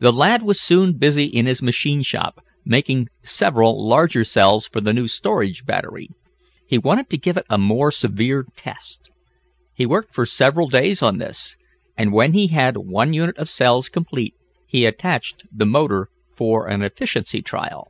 The 0.00 0.12
lad 0.12 0.42
was 0.42 0.60
soon 0.60 0.98
busy 0.98 1.24
in 1.24 1.46
his 1.46 1.62
machine 1.62 2.02
shop, 2.02 2.44
making 2.62 3.08
several 3.22 3.88
larger 3.88 4.22
cells 4.22 4.68
for 4.68 4.82
the 4.82 4.92
new 4.92 5.08
storage 5.08 5.64
battery. 5.64 6.10
He 6.66 6.76
wanted 6.76 7.08
to 7.08 7.16
give 7.16 7.38
it 7.38 7.46
a 7.48 7.56
more 7.56 7.90
severe 7.90 8.44
test. 8.54 9.08
He 9.72 9.86
worked 9.86 10.12
for 10.14 10.26
several 10.26 10.66
days 10.68 11.00
on 11.00 11.16
this, 11.16 11.56
and 11.96 12.12
when 12.12 12.34
he 12.34 12.48
had 12.48 12.76
one 12.76 13.14
unit 13.14 13.38
of 13.38 13.48
cells 13.48 13.88
complete, 13.88 14.34
he 14.66 14.84
attached 14.84 15.44
the 15.50 15.64
motor 15.64 16.10
for 16.36 16.66
an 16.68 16.82
efficiency 16.82 17.40
trial. 17.40 17.88